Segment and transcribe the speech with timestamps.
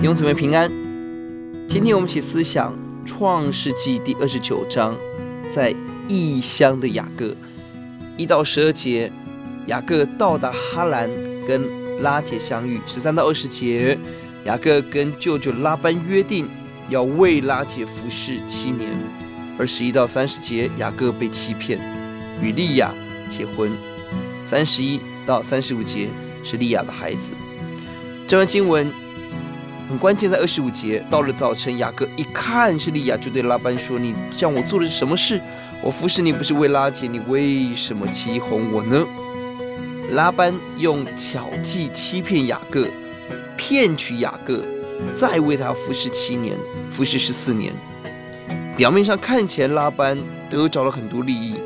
[0.00, 0.66] 弟兄姊妹平安。
[1.68, 2.74] 今天我们一起思想
[3.04, 4.96] 创世纪第二十九章，
[5.52, 5.74] 在
[6.08, 7.36] 异乡的雅各
[8.16, 9.12] 一到十二节，
[9.66, 11.10] 雅各到达哈兰
[11.46, 12.80] 跟拉结相遇。
[12.86, 13.98] 十三到二十节，
[14.46, 16.48] 雅各跟舅舅拉班约定
[16.88, 18.88] 要为拉结服侍七年。
[19.58, 21.78] 二十一到三十节，雅各被欺骗，
[22.40, 22.90] 与利亚
[23.28, 23.70] 结婚。
[24.46, 26.08] 三十一到三十五节
[26.42, 27.34] 是利亚的孩子。
[28.26, 28.90] 这段经文
[29.90, 35.40] 很关键，在二十五节，到了早晨，雅各一看是利亚，就对拉班说：“你向我做的是什么事？
[35.82, 39.04] 我服侍你不是为拉结，你为什么欺哄我呢？”
[40.14, 42.86] 拉班用巧计欺骗雅各，
[43.56, 44.64] 骗取雅各，
[45.12, 46.56] 再为他服侍七年，
[46.92, 47.72] 服侍十四年。
[48.76, 50.16] 表面上看起来拉班
[50.48, 51.56] 得着了很多利益，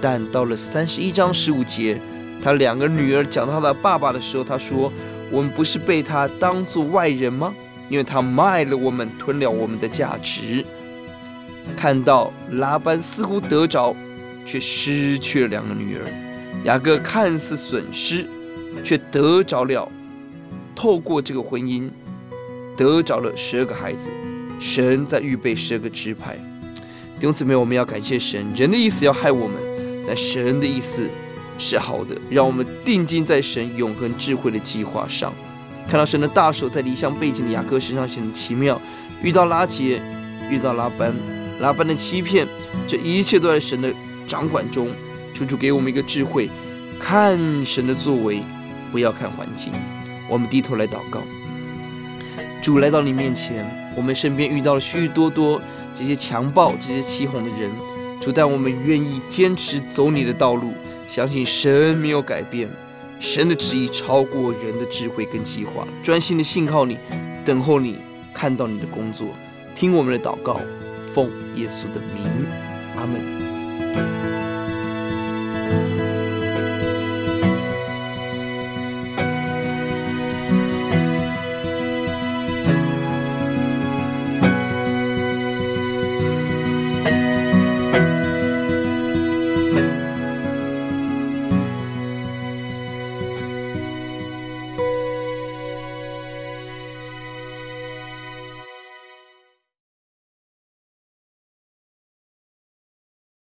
[0.00, 2.00] 但到了三十一章十五节，
[2.42, 4.92] 他两个女儿讲到他的爸爸的时候，他说。
[5.30, 7.54] 我们不是被他当作外人吗？
[7.88, 10.62] 因为他卖了我们，吞了我们的价值。
[11.74, 13.96] 看到拉班似乎得着，
[14.44, 16.02] 却失去了两个女儿；
[16.64, 18.26] 雅各看似损失，
[18.84, 19.90] 却得着了。
[20.74, 21.88] 透过这个婚姻，
[22.76, 24.10] 得着了十二个孩子。
[24.60, 26.36] 神在预备十二个支派。
[27.18, 28.52] 弟兄姊妹，我们要感谢神。
[28.54, 29.56] 人的意思要害我们，
[30.06, 31.08] 但神的意思。
[31.58, 35.32] 是好的，让我们定睛在神永恒智慧的计划上，
[35.88, 38.80] 看到神的大手在离乡背井的雅各身上显得奇妙。
[39.22, 40.02] 遇到拉结，
[40.50, 41.14] 遇到拉班，
[41.60, 42.46] 拉班的欺骗，
[42.86, 43.92] 这一切都在神的
[44.26, 44.88] 掌管中。
[45.34, 46.50] 求主给我们一个智慧，
[46.98, 48.42] 看神的作为，
[48.90, 49.72] 不要看环境。
[50.28, 51.20] 我们低头来祷告，
[52.60, 53.64] 主来到你面前，
[53.96, 55.60] 我们身边遇到了许许多多
[55.94, 57.70] 这些强暴、这些欺哄的人。
[58.20, 60.72] 主，但我们愿意坚持走你的道路。
[61.12, 62.66] 相信神没有改变，
[63.20, 65.86] 神的旨意超过人的智慧跟计划。
[66.02, 66.96] 专心的信靠你，
[67.44, 67.98] 等候你，
[68.32, 69.26] 看到你的工作，
[69.74, 70.58] 听我们的祷告，
[71.12, 72.24] 奉耶稣的名，